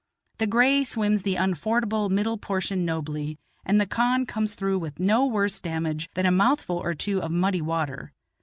[0.39, 5.27] The gray swims the unfordable middle portion nobly, and the khan comes through with no
[5.27, 8.11] worse damage than a mouthful or two of muddy water.